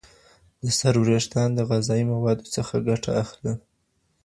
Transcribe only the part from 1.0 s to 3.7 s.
وریښتان د غذایي موادو څخه ګټه اخلي.